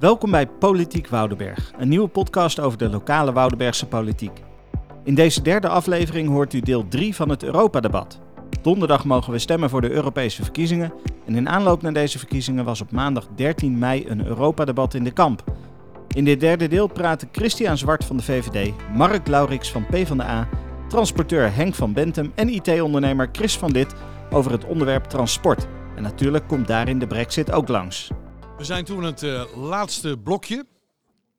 [0.00, 4.42] Welkom bij Politiek Woudenberg, een nieuwe podcast over de lokale Woudenbergse politiek.
[5.04, 8.20] In deze derde aflevering hoort u deel 3 van het Europadebat.
[8.62, 10.92] Donderdag mogen we stemmen voor de Europese verkiezingen
[11.26, 15.12] en in aanloop naar deze verkiezingen was op maandag 13 mei een Europadebat in de
[15.12, 15.44] kamp.
[16.08, 20.48] In dit derde deel praten Christian Zwart van de VVD, Mark Laurix van PvdA,
[20.88, 23.94] transporteur Henk van Bentum en IT-ondernemer Chris van Dit
[24.30, 25.66] over het onderwerp transport.
[25.96, 28.10] En natuurlijk komt daarin de brexit ook langs.
[28.60, 30.66] We zijn toen het uh, laatste blokje.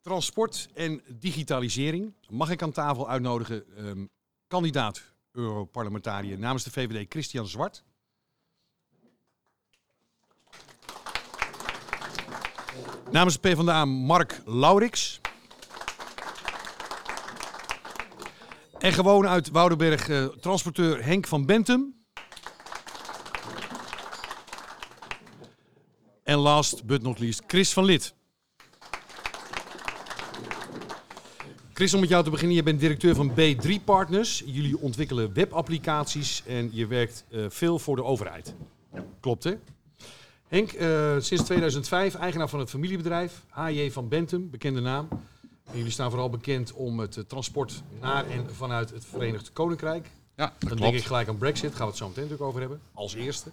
[0.02, 2.14] Transport en digitalisering.
[2.30, 4.10] Mag ik aan tafel uitnodigen um,
[4.48, 7.84] kandidaat Europarlementariër namens de VVD Christian Zwart.
[13.12, 15.22] Namens de PvdA Mark Laurix.
[18.80, 22.01] En gewoon uit Woudenberg uh, transporteur Henk van Bentum.
[26.32, 28.14] En last but not least Chris van Lid.
[31.74, 32.56] Chris, om met jou te beginnen.
[32.56, 34.44] Je bent directeur van B3 Partners.
[34.46, 38.56] Jullie ontwikkelen webapplicaties en je werkt uh, veel voor de overheid.
[38.94, 39.06] Ja.
[39.20, 39.54] Klopt, hè?
[40.48, 45.08] Henk, uh, sinds 2005 eigenaar van het familiebedrijf HJ van Bentum, bekende naam.
[45.64, 50.10] En jullie staan vooral bekend om het transport naar en vanuit het Verenigd Koninkrijk.
[50.42, 50.82] Ja, dat Dan klopt.
[50.84, 53.52] denk ik gelijk aan Brexit, gaan we het zo meteen natuurlijk over hebben, als eerste.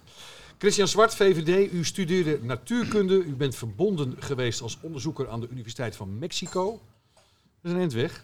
[0.57, 3.13] Christian Zwart, VVD, u studeerde natuurkunde.
[3.13, 6.79] U bent verbonden geweest als onderzoeker aan de Universiteit van Mexico.
[7.13, 7.23] Dat
[7.61, 8.23] is een endweg.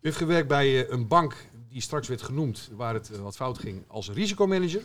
[0.00, 3.36] U heeft gewerkt bij eh, een bank die straks werd genoemd, waar het eh, wat
[3.36, 4.82] fout ging, als risicomanager.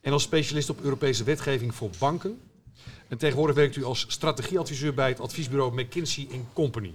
[0.00, 2.40] En als specialist op Europese wetgeving voor banken.
[3.08, 6.92] En tegenwoordig werkt u als strategieadviseur bij het adviesbureau McKinsey Company.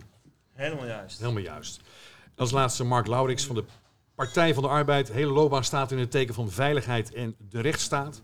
[0.52, 1.20] Helemaal juist.
[1.20, 1.82] Helemaal juist.
[2.24, 3.64] En als laatste Mark Laurix van de
[4.16, 5.12] Partij van de Arbeid.
[5.12, 8.22] Hele loopbaan staat in het teken van veiligheid en de rechtsstaat.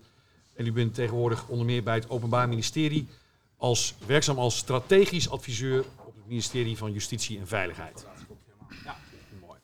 [0.55, 3.07] En u bent tegenwoordig onder meer bij het Openbaar Ministerie
[3.57, 8.05] als werkzaam als strategisch adviseur op het ministerie van Justitie en Veiligheid.
[8.85, 8.95] Ja,
[9.39, 9.59] mooi.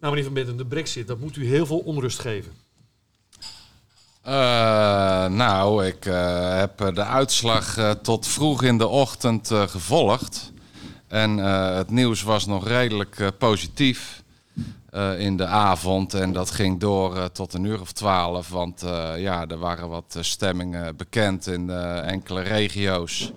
[0.00, 2.52] Nou, meneer Van Betten, de brexit, dat moet u heel veel onrust geven.
[4.26, 4.32] Uh,
[5.26, 10.52] nou, ik uh, heb de uitslag uh, tot vroeg in de ochtend gevolgd.
[11.06, 11.36] En
[11.76, 14.22] het nieuws was nog redelijk positief.
[14.94, 16.14] Uh, in de avond.
[16.14, 18.48] En dat ging door uh, tot een uur of twaalf.
[18.48, 23.32] Want uh, ja, er waren wat stemmingen bekend in enkele regio's.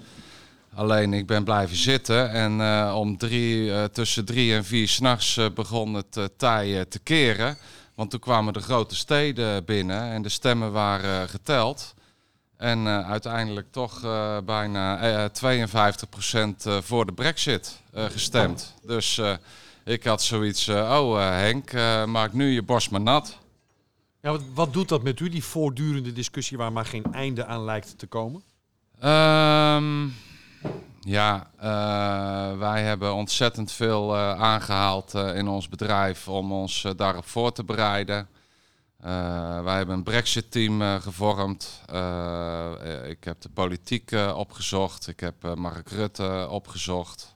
[0.74, 2.30] Alleen ik ben blijven zitten.
[2.32, 2.62] En
[2.94, 7.58] om drie, tussen drie en vier s'nachts begon het tij te keren.
[7.96, 11.94] Want toen kwamen de grote steden binnen en de stemmen waren geteld.
[12.58, 14.02] En uiteindelijk toch
[14.46, 15.34] bijna 52%
[16.84, 18.74] voor de brexit gestemd.
[18.84, 19.22] Dus
[19.84, 23.40] ik had zoiets, uh, oh uh, Henk, uh, maak nu je borst maar nat.
[24.22, 27.64] Ja, wat, wat, doet dat met u, die voortdurende discussie waar maar geen einde aan
[27.64, 28.44] lijkt te komen?
[29.04, 30.14] Um,
[31.00, 31.52] ja,
[32.58, 38.28] wij hebben ontzettend veel aangehaald in ons bedrijf om ons daarop voor te bereiden.
[39.64, 41.82] wij hebben een Brexit-team gevormd.
[43.08, 45.08] ik heb de politiek opgezocht.
[45.08, 47.36] Ik heb Mark Rutte opgezocht.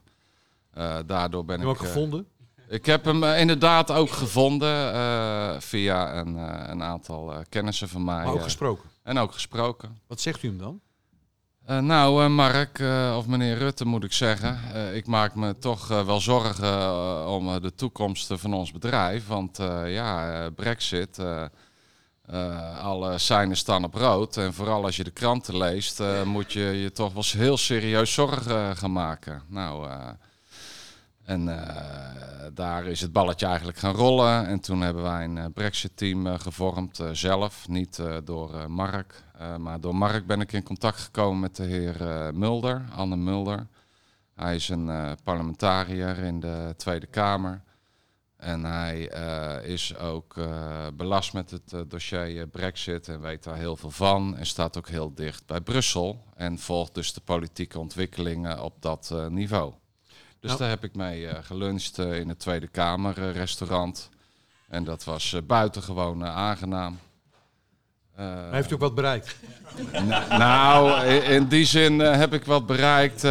[1.06, 1.66] daardoor ben ik.
[1.66, 2.26] ook gevonden?
[2.68, 8.04] Ik heb hem uh, inderdaad ook gevonden uh, via een, uh, een aantal kennissen van
[8.04, 8.24] mij.
[8.24, 8.90] Maar ook gesproken?
[9.02, 9.98] En ook gesproken.
[10.06, 10.80] Wat zegt u hem dan?
[11.86, 12.82] nou, Mark,
[13.16, 14.58] of meneer Rutte moet ik zeggen.
[14.94, 19.26] ik maak me toch wel zorgen om de toekomst van ons bedrijf.
[19.26, 19.56] Want
[19.86, 21.18] ja, Brexit,
[22.80, 24.36] alle seinen staan op rood.
[24.36, 28.76] En vooral als je de kranten leest, moet je je toch wel heel serieus zorgen
[28.76, 29.42] gaan maken.
[29.48, 29.88] Nou...
[31.26, 31.56] En uh,
[32.54, 34.46] daar is het balletje eigenlijk gaan rollen.
[34.46, 37.68] En toen hebben wij een uh, Brexit-team uh, gevormd, zelf.
[37.68, 39.22] Niet door Mark,
[39.58, 41.96] maar door Mark ben ik in contact gekomen met de heer
[42.34, 43.66] Mulder, Anne Mulder.
[44.34, 47.62] Hij is een parlementariër in de Tweede Kamer.
[48.36, 49.00] En hij
[49.64, 50.34] is ook
[50.94, 54.36] belast met het dossier Brexit en weet daar heel veel van.
[54.36, 56.24] En staat ook heel dicht bij Brussel.
[56.34, 59.72] En volgt dus de politieke ontwikkelingen op dat niveau.
[60.46, 60.70] Dus nou.
[60.70, 64.08] daar heb ik mee uh, geluncht uh, in het Tweede Kamer uh, restaurant.
[64.68, 66.98] En dat was buitengewoon aangenaam.
[68.50, 69.36] heeft u ook wat bereikt?
[69.92, 73.22] nou, nou in, in, die zin heb ik wat bereikt.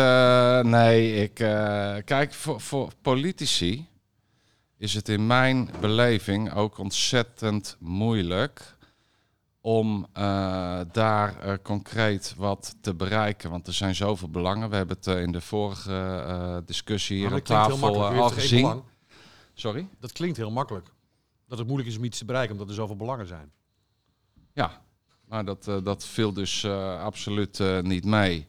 [0.66, 1.34] nee, ik,
[2.06, 3.88] kijk, voor, voor politici
[4.78, 8.75] is het in mijn beleving ook ontzettend moeilijk
[9.66, 13.50] om uh, daar uh, concreet wat te bereiken.
[13.50, 14.70] Want er zijn zoveel belangen.
[14.70, 18.82] We hebben het uh, in de vorige discussie hier op tafel al gezien.
[19.54, 19.88] Sorry?
[20.00, 20.88] Dat klinkt heel makkelijk.
[21.48, 23.52] Dat het moeilijk is om iets te bereiken omdat er zoveel belangen zijn.
[24.54, 24.82] Ja,
[25.28, 26.66] maar dat, dat viel dus
[27.00, 28.48] absoluut niet mee.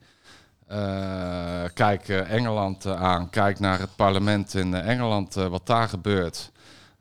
[0.67, 5.67] Eh, kijk eh, Engeland eh, aan, kijk naar het parlement in eh, Engeland, eh, wat
[5.67, 6.53] daar gebeurt.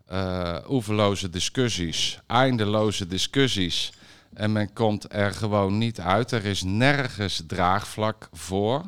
[0.05, 3.93] Eh oeverloze discussies, eindeloze discussies.
[4.35, 6.31] En men komt er gewoon niet uit.
[6.31, 8.83] Er is nergens draagvlak voor.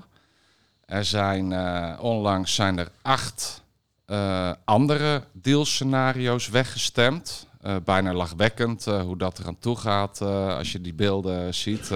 [0.85, 3.63] Er zijn eh, onlangs zijn er acht
[4.05, 7.47] eh, andere dealscenario's weggestemd.
[7.61, 11.91] Eh, bijna lachwekkend hoe dat eraan toe gaat als je die beelden ziet.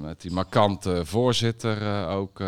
[0.00, 2.42] met die markante voorzitter ook.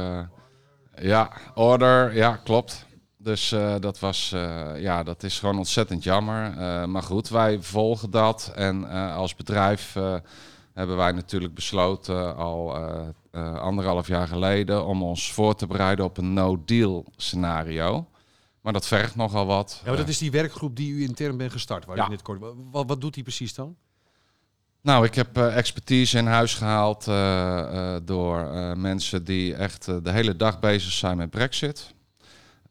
[1.01, 2.87] ja, order, ja, klopt.
[3.23, 6.59] Dus eh, dat, was, eh, ja, dat is gewoon ontzettend jammer.
[6.59, 8.53] Eh, maar goed, wij volgen dat.
[8.55, 8.85] En
[9.15, 9.97] als bedrijf
[10.73, 12.77] hebben wij natuurlijk besloten al
[13.61, 18.07] anderhalf jaar geleden om ons voor te bereiden op een no-deal scenario.
[18.61, 19.81] Maar dat vergt nogal wat.
[19.85, 22.07] Ja, maar dat is die werkgroep die u intern bent gestart, waar Ja.
[22.07, 22.41] u net kort...
[22.71, 23.77] Wat, wat doet die precies dan?
[24.83, 28.47] Nou, ik heb expertise in huis gehaald eh, eh, door
[28.77, 31.95] mensen die echt de hele dag bezig zijn met Brexit.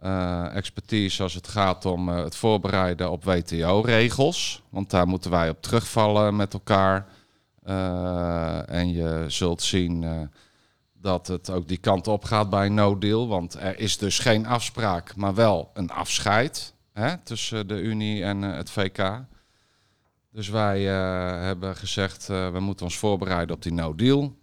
[0.02, 5.50] Eh, expertise als het gaat om eh, het voorbereiden op WTO-regels, want daar moeten wij
[5.50, 7.08] op terugvallen met elkaar.
[7.64, 10.30] Eh, en je zult zien
[10.94, 14.46] dat het ook die kant op gaat bij no deal, want er is dus geen
[14.46, 19.24] afspraak, maar wel een afscheid hè, tussen de Unie en het VK.
[20.32, 20.82] Dus wij
[21.44, 24.36] hebben gezegd, we moeten ons voorbereiden op die no deal.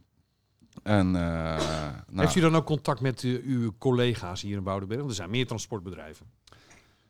[0.82, 5.00] En eh, nou, Heeft u dan ook contact met eh, uw collega's hier in Woudenberg?
[5.00, 6.26] Want er zijn meer transportbedrijven.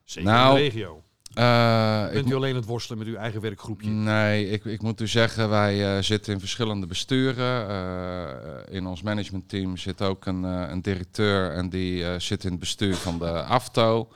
[0.04, 1.02] Zeker Nou, in de regio.
[1.34, 3.90] eh, ik Bent u alleen het worstelen met uw eigen werkgroepje?
[3.90, 7.68] Nee, ik, ik moet u zeggen, wij zitten in verschillende besturen.
[8.70, 13.18] In ons managementteam zit ook een, een directeur en die zit in het bestuur van
[13.18, 14.08] de AFTO.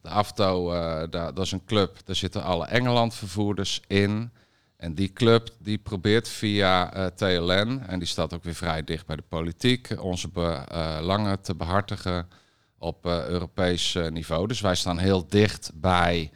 [0.00, 0.68] De AFTO,
[1.10, 4.30] daar, dat is een club, daar zitten alle Engeland-vervoerders in.
[4.78, 9.06] En die club die probeert via eh, TLN, en die staat ook weer vrij dicht
[9.06, 12.28] bij de politiek, onze belangen te behartigen
[12.78, 14.46] op eh, Europees eh, niveau.
[14.46, 16.30] Dus wij staan heel dicht bij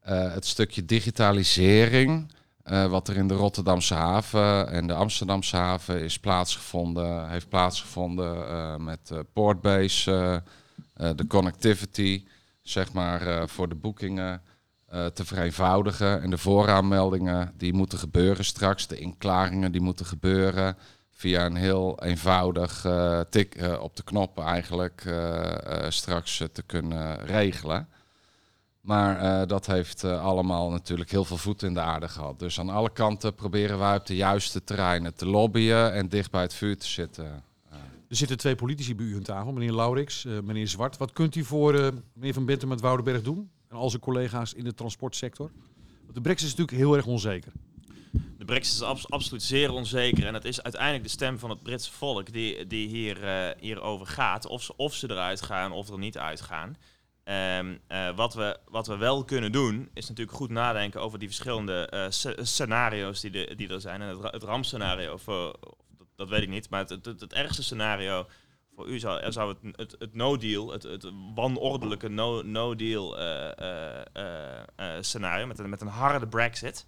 [0.00, 6.00] eh, het stukje digitalisering, eh, wat er in de Rotterdamse haven en de Amsterdamse haven
[6.02, 10.12] is plaatsgevonden, heeft plaatsgevonden eh, met eh, Portbase,
[10.96, 12.24] eh, eh, de connectivity,
[12.62, 14.42] zeg maar, eh, voor de boekingen
[14.92, 16.22] eh, te vereenvoudigen.
[16.22, 20.76] En de vooraanmeldingen, die moeten gebeuren straks, de inklaringen, die moeten gebeuren
[21.10, 25.14] via een heel eenvoudig eh, tik eh, op de knop eigenlijk
[25.88, 27.88] straks te kunnen regelen.
[28.80, 32.38] Maar dat heeft allemaal natuurlijk heel veel voet in de aarde gehad.
[32.38, 36.42] Dus aan alle kanten proberen wij op de juiste terreinen te lobbyen en dicht bij
[36.42, 37.42] het vuur te zitten.
[38.08, 40.96] Er zitten twee politici bij u aan tafel, meneer Laurix, meneer Zwart.
[40.96, 43.50] Wat kunt u voor meneer Van Bentem met Woudenberg doen?
[43.72, 45.50] En al zijn collega's in de transportsector?
[46.12, 47.52] De brexit is natuurlijk heel erg onzeker.
[48.38, 50.26] De brexit is abs- absoluut zeer onzeker.
[50.26, 54.06] En het is uiteindelijk de stem van het Britse volk die, die hier, eh, hierover
[54.06, 54.46] gaat.
[54.46, 56.76] Of ze, of ze eruit gaan of er niet uitgaan.
[57.24, 61.86] Eh, wat, we, wat we wel kunnen doen, is natuurlijk goed nadenken over die verschillende
[61.86, 64.02] eh, sce- scenario's die, die er zijn.
[64.02, 66.70] En het, het rampscenario, dat, dat weet ik niet.
[66.70, 68.26] Maar het, het ergste scenario
[68.74, 75.02] voor u zou, zou het, het, no-deal, het, het wanordelijke no- no-deal eh, eh, eh,
[75.02, 76.86] scenario met een, met een harde brexit.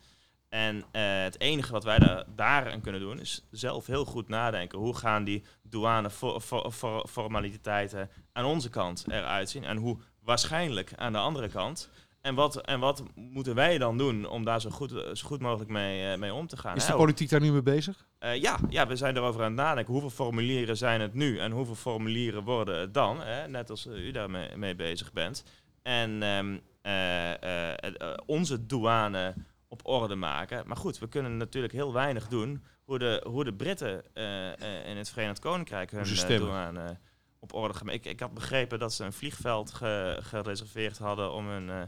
[0.49, 4.79] En het enige wat wij daar, daaraan kunnen doen, is zelf heel goed nadenken.
[4.79, 9.65] Hoe gaan die douane for- for- for- formaliteiten aan onze kant eruit zien?
[9.65, 11.91] En hoe waarschijnlijk aan de andere kant?
[12.25, 15.71] En wat, en wat moeten wij dan doen om daar zo goed, zo goed mogelijk
[15.71, 16.77] mee, eh, mee om te gaan?
[16.77, 18.07] Is de politiek daar nu mee bezig?
[18.19, 19.93] Eh, ja, ja, we zijn erover aan het nadenken.
[19.93, 23.21] Hoeveel formulieren zijn het nu en hoeveel formulieren worden het dan?
[23.21, 23.49] Hè?
[23.49, 25.45] Net als eh, u daarmee mee bezig bent.
[25.83, 29.35] En ehm, eh, eh, eh, eh, onze douane
[29.69, 30.63] op orde maken.
[30.67, 34.89] Maar goed, we kunnen natuurlijk heel weinig doen hoe de, hoe de Britten eh, eh,
[34.89, 36.07] in het Verenigd Koninkrijk hun eh,
[36.47, 36.99] douane
[37.39, 37.89] op orde gaan.
[37.89, 41.83] Ik, ik had begrepen dat ze een vliegveld ge- gereserveerd hadden om hun, eh,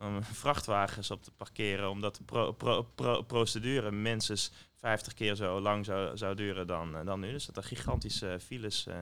[0.00, 1.90] om vrachtwagens op te parkeren.
[1.90, 6.96] Omdat de pro- pro- pro- procedure minstens 50 keer zo lang zou, zou duren dan,
[6.96, 7.30] eh, dan nu.
[7.32, 8.86] Dus dat er gigantische files.
[8.86, 8.94] eh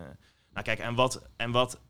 [0.52, 1.80] nou kijk, en wat, en wat,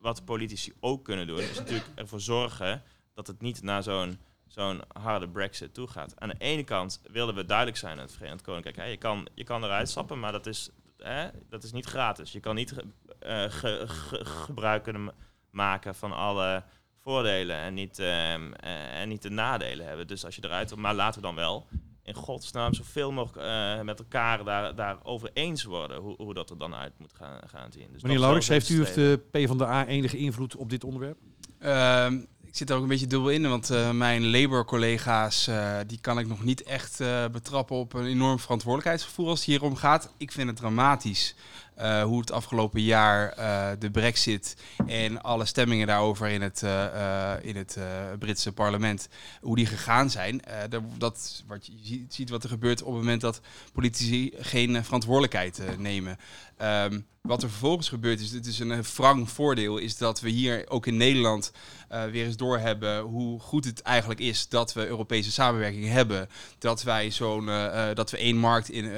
[0.00, 2.82] wat politici ook kunnen doen, is natuurlijk ervoor zorgen
[3.14, 6.20] dat het niet naar zo'n zo'n harde brexit toe gaat.
[6.20, 8.76] Aan de ene kant willen we duidelijk zijn in het Verenigd Koninkrijk.
[8.76, 12.32] Hè, je, kan, je kan eruit stappen, maar dat is, hè, dat is niet gratis.
[12.32, 12.74] Je kan niet
[13.18, 15.14] eh, ge- ge- gebruik kunnen ma-
[15.50, 16.62] maken van alle
[17.02, 20.06] voordelen en niet, ehm, eh, en niet de nadelen hebben.
[20.06, 21.66] Dus als je eruit wil, maar laten we dan wel
[22.02, 26.58] in godsnaam zoveel mogelijk eh, met elkaar daar, daarover eens worden hoe, hoe dat er
[26.58, 27.88] dan uit moet gaan, gaan zien.
[27.92, 29.22] Dus Meneer zou heeft u of streven.
[29.30, 31.18] de PvdA enige invloed op dit onderwerp?
[31.58, 32.20] Ehm,
[32.52, 36.18] ik zit er ook een beetje dubbel in, want uh, mijn Labour-collega's, uh, die kan
[36.18, 40.14] ik nog niet echt uh, betrappen op een enorm verantwoordelijkheidsgevoel als het hier om gaat.
[40.16, 41.34] Ik vind het dramatisch
[41.78, 47.32] uh, hoe het afgelopen jaar uh, de brexit en alle stemmingen daarover in het, uh,
[47.42, 47.78] in het
[48.18, 49.08] Britse parlement,
[49.40, 50.42] hoe die gegaan zijn.
[50.98, 53.40] dat, wat je ziet wat er gebeurt op het moment dat
[53.72, 56.18] politici geen verantwoordelijkheid nemen.
[56.62, 60.64] Um, wat er vervolgens gebeurt is, dit is een wrang voordeel, is dat we hier
[60.68, 61.52] ook in Nederland
[62.10, 66.28] weer eens doorhebben hoe goed het eigenlijk is dat we Europese samenwerking hebben.
[66.58, 67.46] Dat wij zo'n,
[67.94, 68.92] dat we één markt in,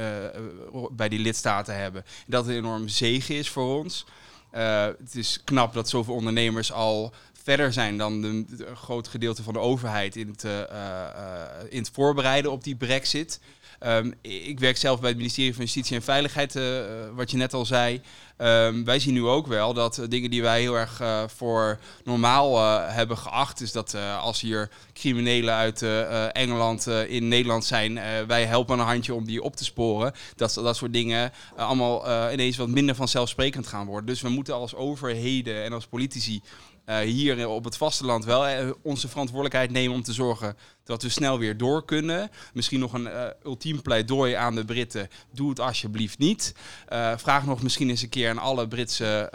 [0.92, 2.04] bij die lidstaten hebben.
[2.26, 4.04] Dat het enorm zegen is voor ons.
[4.50, 9.58] het is knap dat zoveel ondernemers al verder zijn dan een groot gedeelte van de
[9.58, 10.44] overheid in het,
[11.70, 13.40] in het voorbereiden op die brexit.
[13.86, 16.80] Um, ik werk zelf bij het ministerie van Justitie en Veiligheid, uh,
[17.14, 18.00] wat je net al zei.
[18.38, 21.02] Um, wij zien nu ook wel dat uh, dingen die wij heel erg
[21.36, 25.82] voor normaal hebben geacht, is dat als hier criminelen uit
[26.32, 30.12] Engeland in Nederland zijn, wij helpen een handje om die op te sporen.
[30.36, 34.06] Dat dat soort dingen allemaal ineens wat minder vanzelfsprekend gaan worden.
[34.06, 36.42] Dus we moeten als overheden en als politici
[36.86, 41.08] uh, hier op het vasteland wel uh, onze verantwoordelijkheid nemen om te zorgen dat we
[41.08, 42.30] snel weer door kunnen.
[42.52, 45.08] Misschien nog een uh, ultiem pleidooi aan de Britten.
[45.32, 46.54] Doe het alsjeblieft niet.
[47.16, 49.30] vraag nog misschien eens een keer aan alle Britse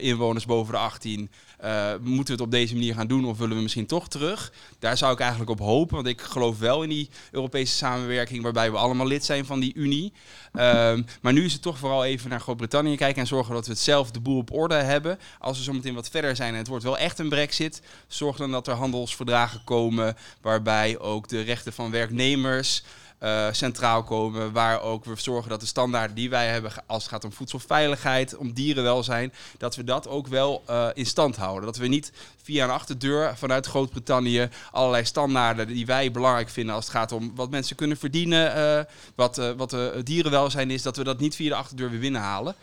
[0.00, 1.30] inwoners boven de 18.
[1.64, 4.52] Uh, moeten we het op deze manier gaan doen of willen we misschien toch terug?
[4.78, 8.70] Daar zou ik eigenlijk op hopen, want ik geloof wel in die Europese samenwerking waarbij
[8.70, 10.12] we allemaal lid zijn van die Unie.
[10.52, 13.72] Um, maar nu is het toch vooral even naar Groot-Brittannië kijken en zorgen dat we
[13.72, 15.18] het zelf de boel op orde hebben.
[15.38, 18.50] Als we zometeen wat verder zijn en het wordt wel echt een brexit, zorg dan
[18.50, 22.82] dat er handelsverdragen komen waarbij ook de rechten van werknemers
[23.20, 24.52] uh, centraal komen.
[24.52, 28.36] Waar ook we zorgen dat de standaarden die wij hebben als het gaat om voedselveiligheid,
[28.36, 31.64] om dierenwelzijn, dat we dat ook wel uh, in stand houden.
[31.64, 32.12] Dat we niet
[32.42, 37.34] via een achterdeur vanuit Groot-Brittannië allerlei standaarden die wij belangrijk vinden als het gaat om
[37.34, 38.84] wat mensen kunnen verdienen, uh,
[39.14, 42.54] wat, wat dierenwelzijn is, dat we dat niet via de achterdeur weer binnenhalen.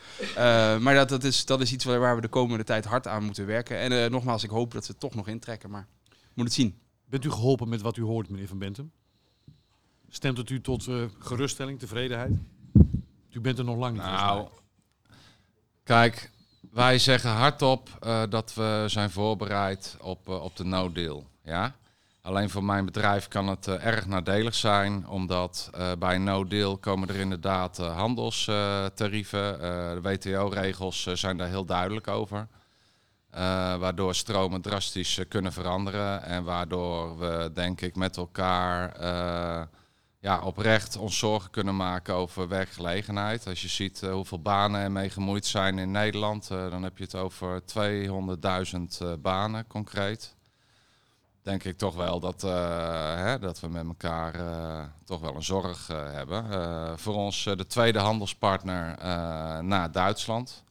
[0.84, 3.46] maar dat, dat, is, dat is iets waar we de komende tijd hard aan moeten
[3.46, 3.78] werken.
[3.78, 5.88] En nogmaals, ik hoop dat we het toch nog intrekken, maar
[6.34, 6.80] moet het zien.
[7.06, 8.92] Bent u geholpen met wat u hoort, meneer Van Bentum?
[10.10, 12.32] Stemt het u tot uh, geruststelling, tevredenheid?
[13.32, 14.02] U bent er nog lang niet.
[14.02, 14.48] Nou,
[15.84, 16.32] kijk,
[16.72, 21.28] wij zeggen hardop uh, dat we zijn voorbereid op, uh, op de no deal.
[21.44, 21.76] Ja?
[22.22, 27.10] Alleen voor mijn bedrijf kan het erg nadelig zijn, omdat bij een no deal komen
[27.10, 29.60] er inderdaad handelstarieven.
[29.60, 32.48] de WTO-regels zijn daar heel duidelijk over.
[33.80, 38.98] waardoor stromen drastisch kunnen veranderen en waardoor we denk ik met elkaar
[40.20, 43.48] ja, oprecht ons zorgen kunnen maken over werkgelegenheid.
[43.48, 47.04] Als je ziet uh, hoeveel banen ermee gemoeid zijn in Nederland, uh, dan heb je
[47.04, 50.36] het over 200.000 uh, banen concreet.
[51.42, 54.34] Denk ik toch wel dat, hè, dat we met elkaar
[55.06, 57.00] toch wel een zorg hebben.
[57.00, 58.98] voor ons de tweede handelspartner
[59.64, 60.64] na Duitsland.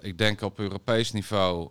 [0.00, 1.70] Ik denk op Europees niveau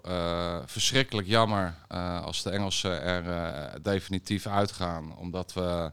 [0.65, 1.75] verschrikkelijk jammer
[2.23, 5.91] als de Engelsen er definitief uitgaan, omdat we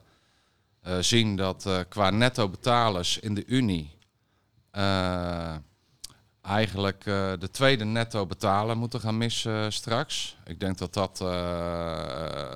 [1.01, 3.99] zien dat qua netto betalers in de Unie
[6.43, 7.05] eigenlijk
[7.41, 10.37] de tweede netto betaler moeten gaan missen straks.
[10.45, 11.21] Ik denk dat dat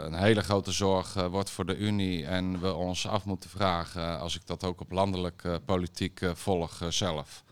[0.04, 4.36] een hele grote zorg wordt voor de Unie en we ons af moeten vragen, als
[4.36, 7.44] ik dat ook op landelijk politiek volg zelf.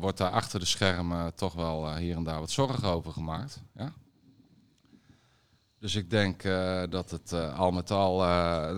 [0.00, 3.62] Wordt daar achter de schermen toch wel hier en daar wat zorgen over gemaakt.
[3.74, 3.92] Ja?
[5.78, 8.18] Dus ik denk uh, dat het al met al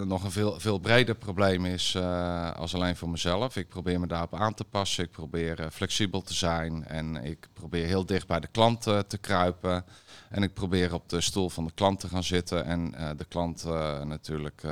[0.05, 1.97] nog een veel, veel breder probleem is
[2.57, 3.57] als alleen voor mezelf.
[3.57, 5.05] Ik probeer me daarop aan te passen.
[5.05, 6.85] Ik probeer flexibel te zijn.
[6.85, 9.85] En ik probeer heel dicht bij de klant te kruipen.
[10.31, 12.65] En ik probeer op de stoel van de klant te gaan zitten.
[12.65, 13.65] En de klant
[14.05, 14.63] natuurlijk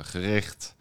[0.00, 0.74] gericht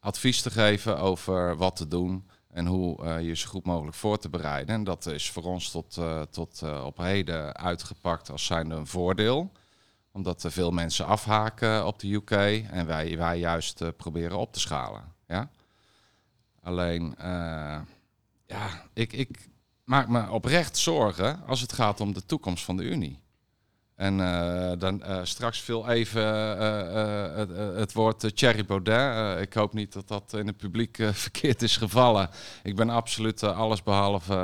[0.00, 2.26] advies te geven over wat te doen.
[2.56, 4.74] En hoe je zo goed mogelijk voor te bereiden.
[4.74, 9.50] En dat is voor ons tot, tot op heden uitgepakt als zijnde een voordeel
[10.16, 12.30] omdat er veel mensen afhaken op de UK
[12.70, 15.12] en wij, wij juist uh, proberen op te schalen.
[15.26, 15.50] Ja?
[16.62, 17.80] Alleen, uh,
[18.46, 19.48] ja, ik, ik
[19.84, 23.20] maak me oprecht zorgen als het gaat om de toekomst van de Unie.
[23.96, 26.22] En uh, dan straks veel even
[27.36, 29.40] het, het, woord Thierry Baudet.
[29.40, 32.28] ik hoop niet dat dat in het publiek verkeerd is gevallen.
[32.62, 34.34] Ik ben absoluut alles behalve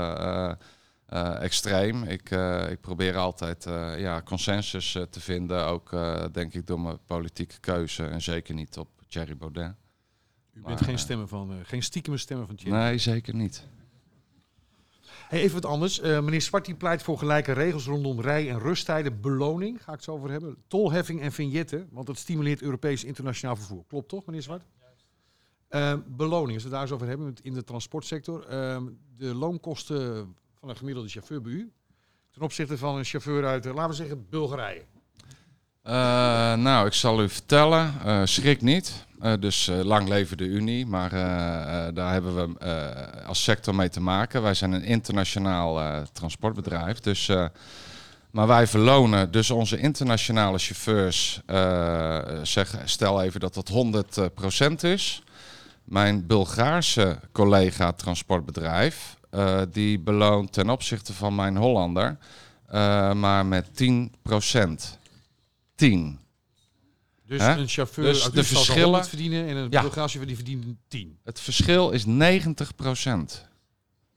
[1.13, 2.03] uh, extreem.
[2.03, 2.31] Ik,
[2.71, 3.65] ik probeer altijd
[3.99, 5.91] ja, consensus te vinden, ook
[6.33, 9.75] denk ik door mijn politieke keuze en zeker niet op Thierry Baudet.
[10.53, 12.79] U bent geen stemmen van, geen stiekeme stemmen van Thierry?
[12.79, 13.67] Nee, zeker niet.
[15.33, 16.01] Hey, even wat anders.
[16.01, 19.95] Eh, meneer Zwart die pleit voor gelijke regels rondom rij- en rusttijden, beloning, ga ik
[19.95, 23.85] het zo over hebben, tolheffing en vignetten, want dat stimuleert Europees internationaal vervoer.
[23.89, 24.63] Klopt toch, meneer Zwart?
[25.69, 28.47] Eh, beloning, als we het daar eens over hebben in de transportsector.
[28.47, 28.83] Eh,
[29.17, 31.73] de loonkosten van een gemiddelde chauffeur bij u
[32.31, 34.85] ten opzichte van een chauffeur uit, eh, laten we zeggen, Bulgarije.
[35.83, 35.93] Eh,
[36.55, 39.07] nou, ik zal u vertellen, eh, schrik niet.
[39.21, 41.11] Eh, dus lang leven de Unie, maar
[41.95, 44.43] daar hebben we als sector mee te maken.
[44.43, 47.31] Wij zijn een internationaal transportbedrijf, dus,
[48.31, 51.41] maar wij verlonen dus onze internationale chauffeurs.
[52.43, 55.23] zeg, stel even dat dat 100% is.
[55.85, 59.17] Mijn Bulgaarse collega transportbedrijf,
[59.73, 62.17] die beloont ten opzichte van mijn Hollander
[63.15, 65.01] maar met 10%.
[65.75, 66.19] 10.
[67.27, 67.57] Dus Hè?
[67.57, 69.81] een chauffeur Dus uit de verschillen- 100 verdienen en een Ja.
[69.81, 71.19] Bulgaarse die verdient 10.
[71.25, 73.49] Het verschil is 90%.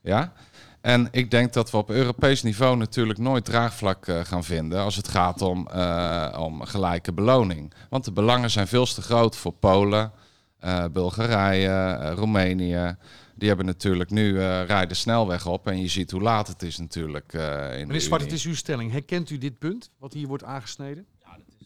[0.02, 0.34] Ja?
[0.82, 4.96] En ik denk dat we op Europees niveau natuurlijk nooit draagvlak eh, gaan vinden als
[4.96, 7.74] het gaat om, eh, om gelijke beloning.
[7.90, 10.12] Want de belangen zijn veel te groot voor Polen,
[10.60, 12.96] eh, Bulgarije, eh, Roemenië.
[13.36, 16.78] Die hebben natuurlijk nu eh rijden snelweg op en je ziet hoe laat het is
[16.78, 17.34] natuurlijk.
[17.34, 18.34] eh in Meneer de Zwart, Unie.
[18.34, 18.92] het is uw stelling.
[18.92, 21.06] Herkent u dit punt, wat hier wordt aangesneden?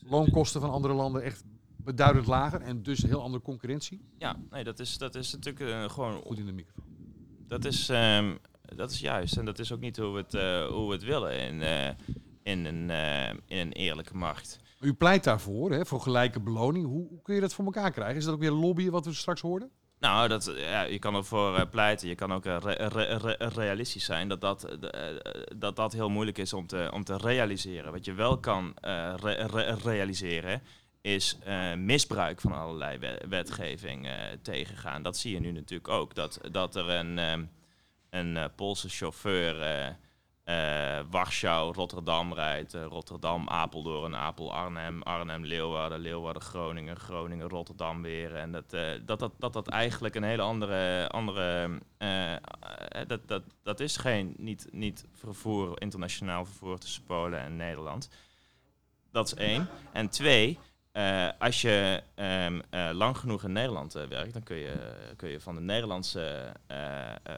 [0.09, 1.43] Loonkosten van andere landen echt
[1.77, 4.01] beduidend lager en dus heel andere concurrentie?
[4.17, 6.83] Ja, nee, dat is, dat is natuurlijk eh, gewoon Goed in de microfoon.
[7.47, 9.37] Dat is, ehm, dat is juist.
[9.37, 11.87] En dat is ook niet hoe we het, eh, hoe we het willen in, eh,
[12.43, 12.89] in, een,
[13.47, 14.59] in een eerlijke markt.
[14.79, 16.85] U pleit daarvoor, hè, voor gelijke beloning.
[16.85, 18.17] Hoe, hoe kun je dat voor elkaar krijgen?
[18.17, 19.71] Is dat ook weer lobbyen wat we straks hoorden?
[19.99, 22.07] Nou, dat, ja, je kan ervoor eh, pleiten.
[22.07, 25.01] Je kan ook eh, re- re- re- realistisch zijn dat dat, eh,
[25.55, 27.91] dat dat heel moeilijk is om te, om te realiseren.
[27.91, 28.73] Wat je wel kan
[29.15, 30.61] re- re- realiseren
[31.01, 31.37] is
[31.77, 34.09] misbruik van allerlei we- wetgeving
[34.41, 35.03] tegengaan.
[35.03, 36.15] Dat zie je nu natuurlijk ook.
[36.15, 37.49] Dat, dat er een,
[38.09, 39.55] een Poolse chauffeur
[40.49, 42.73] eh, Warschau, Rotterdam rijdt.
[42.73, 48.35] eh, Rotterdam, Apeldoorn, Apel, Arnhem, Arnhem, Leeuwarden, Leeuwarden, Groningen, Groningen, Rotterdam weer.
[48.35, 51.09] En dat, eh, dat, dat, dat dat eigenlijk een hele andere...
[51.09, 51.69] andere
[53.07, 58.09] dat, dat, dat is geen, niet, niet vervoer, internationaal vervoer tussen Polen en Nederland.
[59.11, 59.67] Dat is één.
[59.91, 60.59] En twee,
[60.99, 65.29] eh, als je ehm, eh, lang genoeg in Nederland eh, werkt, dan kun je, kun
[65.29, 66.53] je van de Nederlandse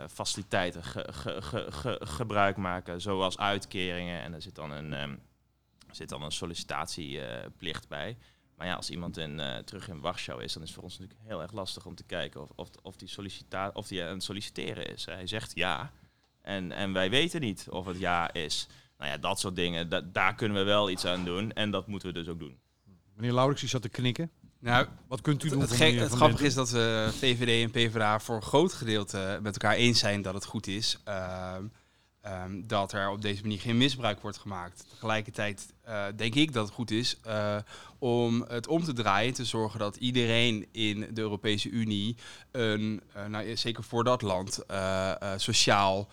[0.09, 4.21] faciliteiten ge- ge- ge- ge- gebruik maken, zoals uitkeringen.
[4.21, 5.15] En er zit dan een, ehm,
[5.91, 8.17] zit dan een sollicitatieplicht bij.
[8.55, 11.27] Maar ja, als iemand in, terug in Warschau is, dan is het voor ons natuurlijk
[11.27, 14.23] heel erg lastig om te kijken of, of, of die, sollicita of die aan het
[14.23, 15.05] solliciteren is.
[15.05, 15.91] Hij zegt ja.
[16.41, 18.67] En, en wij weten niet of het ja is.
[18.97, 21.53] Nou ja, dat soort dingen, da- daar kunnen we wel iets aan doen.
[21.53, 22.59] En dat moeten we dus ook doen.
[23.21, 24.31] Meneer Laurens, die zat te knikken.
[24.59, 25.61] Nou, Wat kunt u doen?
[25.61, 29.75] het, het grappige is dat we VVD en PvdA voor een groot gedeelte met elkaar
[29.75, 30.97] eens zijn dat het goed is.
[31.03, 31.63] ehm,
[32.21, 34.85] ehm, dat er op deze manier geen misbruik wordt gemaakt.
[34.89, 37.57] Tegelijkertijd eh, denk ik dat het goed is eh,
[37.99, 39.33] om het om te draaien.
[39.33, 42.15] Te zorgen dat iedereen in de Europese Unie,
[42.51, 44.59] een, eh, nou, zeker voor dat land,
[45.35, 46.09] sociaal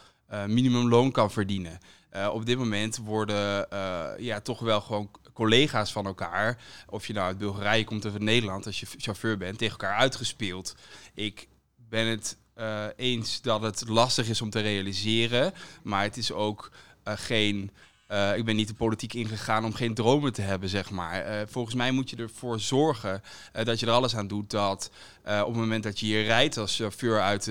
[0.46, 1.78] minimumloon kan verdienen.
[2.10, 7.12] Eh, op dit moment worden eh, ja, toch wel gewoon collega's van elkaar, of je
[7.12, 10.74] nou uit Bulgarije komt of uit Nederland, als je chauffeur bent, tegen elkaar uitgespeeld.
[11.14, 16.32] Ik ben het eh, eens dat het lastig is om te realiseren, maar het is
[16.32, 16.70] ook
[17.04, 17.70] geen.
[18.08, 21.20] Eh, ik ben niet de politiek ingegaan om geen dromen te hebben, zeg maar.
[21.20, 24.90] Eh, volgens mij moet je ervoor zorgen eh, dat je er alles aan doet dat
[25.24, 27.50] op het moment dat je hier rijdt als chauffeur uit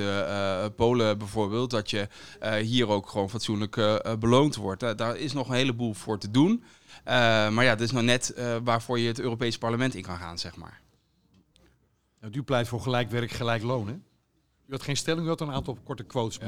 [0.76, 2.08] Polen bijvoorbeeld, dat je
[2.62, 4.80] hier ook gewoon fatsoenlijk beloond wordt.
[4.80, 6.64] Da- daar is nog een heleboel voor te doen.
[7.06, 10.56] Maar ja, dat is nou net waarvoor je het Europese parlement in kan gaan, zeg
[10.56, 10.82] maar.
[12.22, 13.94] Nou, u pleit voor gelijk werk, gelijk loon, hè?
[14.68, 16.46] U had geen stelling, u had een aantal korte quotes, Ja.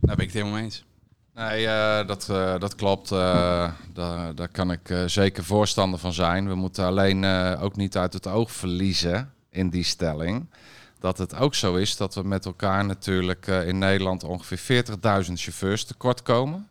[0.00, 0.84] Daar ben ik het helemaal mee eens.
[1.34, 3.12] Nee, eh, dat, eh, dat klopt.
[3.12, 6.48] Eh, daar, daar kan ik zeker voorstander van zijn.
[6.48, 7.24] We moeten alleen
[7.58, 10.50] ook niet uit het oog verliezen in die stelling.
[10.98, 15.84] Dat het ook zo is dat we met elkaar natuurlijk in Nederland ongeveer 40.000 chauffeurs
[15.84, 16.68] tekort komen.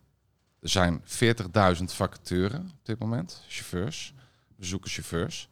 [0.60, 4.14] Er zijn 40.000 vacatures op dit moment, chauffeurs.
[4.56, 5.48] We chauffeurs.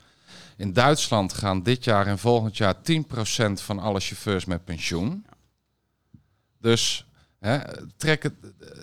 [0.57, 5.27] In Duitsland gaan dit jaar en volgend jaar 10% van alle chauffeurs met pensioen.
[6.61, 7.07] Dus
[7.41, 7.59] hè,
[7.97, 8.35] trek het,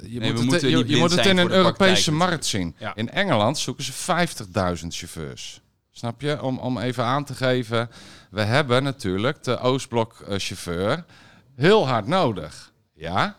[0.03, 2.75] je moet het, je, moet het in een Europese markt zien.
[2.77, 2.95] Ja.
[2.95, 5.61] In Engeland zoeken ze 50.000 chauffeurs.
[5.91, 6.41] Snap je?
[6.41, 7.89] Om, om even aan te geven,
[8.29, 10.97] we hebben natuurlijk de Oostblok eh,
[11.55, 12.71] heel hard nodig.
[12.93, 13.35] Ja.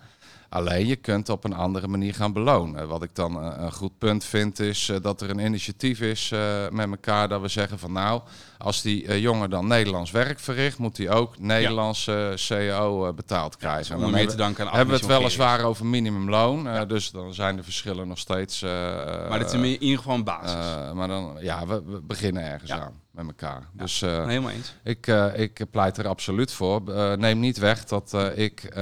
[0.50, 2.88] Alleen je kunt op een andere manier gaan belonen.
[2.88, 6.30] Wat ik dan eh, een goed punt vind is eh, dat er een initiatief is
[6.32, 8.22] eh, met elkaar dat we zeggen van nou,
[8.58, 13.90] als die jongen dan Nederlands werk verricht, moet hij ook Nederlandse CEO eh, betaald krijgen.
[13.90, 17.10] En Om dan mee te hebben, danken aan hebben we het weliswaar over minimumloon, dus
[17.10, 18.60] dan zijn de verschillen nog steeds.
[18.60, 20.92] Maar dit is in ieder geval een basis.
[20.94, 22.80] maar dan, ja, we, we beginnen ergens Ja.
[22.80, 23.68] aan met elkaar.
[23.72, 24.74] Dus eh, Helemaal eens.
[24.82, 26.94] ik, eh, ik pleit er absoluut voor.
[26.94, 28.76] Eh, neem niet weg dat ik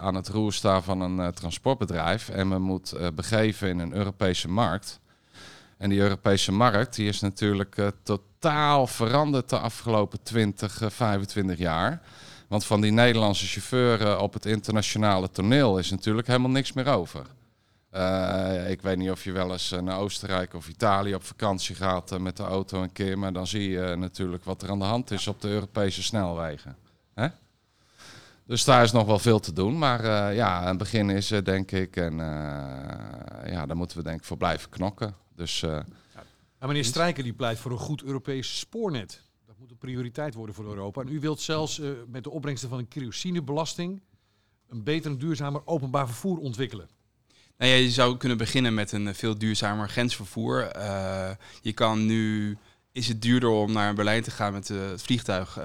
[0.00, 5.00] aan het roer sta van een transportbedrijf en me moet begeven in een Europese markt.
[5.78, 7.92] En die Europese markt die is natuurlijk
[8.38, 12.00] totaal veranderd de afgelopen 20, eh, 25 jaar.
[12.48, 17.26] Want van die Nederlandse chauffeuren op het internationale toneel is natuurlijk helemaal niks meer over.
[17.90, 21.74] Eh, ik weet niet of je wel eens eh, naar Oostenrijk of Italië op vakantie
[21.74, 24.78] gaat eh, met de auto een keer, maar dan zie je natuurlijk wat er aan
[24.78, 26.76] de hand is op de Europese snelwegen.
[27.14, 27.28] Hè?
[28.46, 31.72] Dus daar is nog wel veel te doen, maar ja, een begin is er denk
[31.72, 32.16] ik en
[33.46, 35.14] ja, daar moeten we denk ik voor blijven knokken.
[35.34, 39.22] Dus Ja, meneer Strijker die pleit voor een goed Europees spoornet.
[39.46, 41.00] Dat moet een prioriteit worden voor Europa.
[41.00, 44.02] En u wilt zelfs met de opbrengsten van een kerosinebelasting
[44.68, 46.88] een beter en duurzamer openbaar vervoer ontwikkelen.
[47.58, 50.62] Nou je zou kunnen beginnen met een eh, veel duurzamer grensvervoer.
[50.62, 52.56] Eh, je kan nu
[52.92, 55.58] is het duurder om naar Berlijn te gaan met eh, het vliegtuig,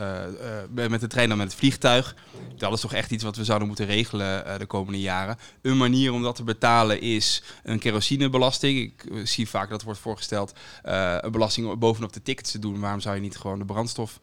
[0.69, 2.15] met de trein dan met het vliegtuig.
[2.57, 5.37] Dat is toch echt iets wat we zouden moeten regelen de komende jaren.
[5.61, 8.79] Een manier om dat te betalen is een kerosinebelasting.
[8.79, 12.79] Ik zie vaak dat wordt voorgesteld een belasting bovenop de tickets te doen.
[12.79, 14.19] Waarom zou je niet gewoon de brandstof...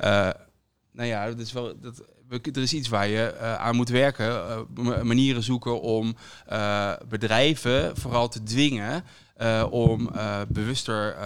[0.00, 4.26] nou ja, dat is wel, dat, er is iets waar je eh, aan moet werken.
[4.76, 9.04] eh, manieren zoeken om eh, bedrijven vooral te dwingen
[9.70, 10.10] om
[10.48, 11.16] bewuster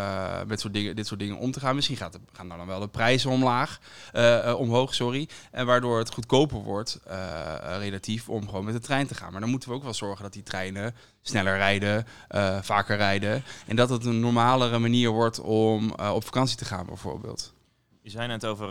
[0.46, 1.74] met dingen, dit soort dingen om te gaan.
[1.74, 3.80] Misschien gaat gaan dan wel de prijzen omlaag,
[4.56, 5.28] omhoog, sorry.
[5.50, 7.00] En waardoor het goedkoper wordt,
[7.78, 9.32] relatief, om gewoon met de trein te gaan.
[9.32, 12.06] Maar dan moeten we ook wel zorgen dat die treinen sneller rijden,
[12.60, 13.42] vaker rijden.
[13.66, 17.54] En dat het een normalere manier wordt om op vakantie te gaan, bijvoorbeeld.
[18.02, 18.68] Je zei net over,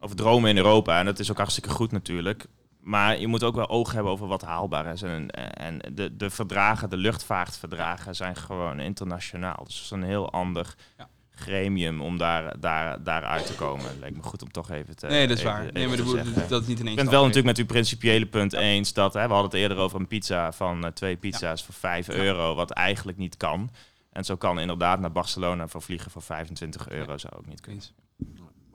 [0.00, 0.98] over dromen in Europa.
[0.98, 2.46] En dat is ook hartstikke goed natuurlijk.
[2.80, 5.02] Maar je moet ook wel oog hebben over wat haalbaar is.
[5.02, 9.64] En, en de, de verdragen, de luchtvaartverdragen zijn gewoon internationaal.
[9.64, 11.08] Dus het is een heel ander Ja.
[11.30, 13.98] gremium om daar, daar, daar uit te komen.
[14.00, 15.62] Lijkt me goed om toch even te Nee, dat is even- waar.
[15.62, 16.78] even Nee, maar te dat, is niet ineens.
[16.78, 19.60] Ik ben het wel natuurlijk met uw principiële punt eens dat hè, we hadden het
[19.60, 23.70] eerder over een pizza van eh, twee pizza's voor 5 euro, wat eigenlijk niet kan.
[24.12, 27.82] En zo kan inderdaad naar Barcelona voor vliegen voor 25 euro zou ook niet kunnen.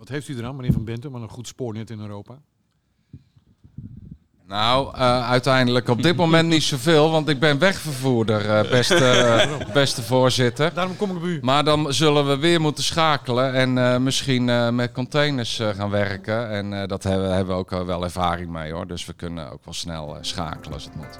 [0.03, 2.37] Wat heeft u eraan, meneer Van Benten, met een goed spoornet in Europa?
[4.47, 10.01] Nou, eh, uiteindelijk op dit moment niet zoveel, want ik ben wegvervoerder, eh, beste, beste
[10.01, 10.73] voorzitter.
[10.73, 11.39] Daarom kom ik bij u.
[11.41, 15.89] Maar dan zullen we weer moeten schakelen en eh, misschien eh, met containers eh, gaan
[15.89, 16.49] werken.
[16.49, 19.65] En eh, dat hebben, hebben we ook wel ervaring mee hoor, dus we kunnen ook
[19.65, 21.19] wel snel schakelen als het moet.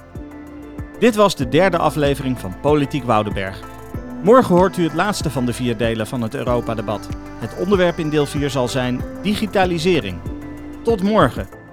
[0.98, 3.73] Dit was de derde aflevering van Politiek Woudenberg.
[4.24, 7.08] Morgen hoort u het laatste van de vier delen van het Europa-debat.
[7.38, 10.18] Het onderwerp in deel 4 zal zijn digitalisering.
[10.82, 11.63] Tot morgen.